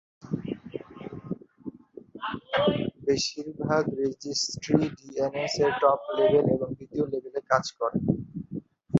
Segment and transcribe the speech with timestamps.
[3.05, 7.97] বেশিরভাগ রেজিস্ট্রি ডিএনএস-এর টপ-লেভেল এবং দ্বিতীয়-লেভেলে কাজ করে।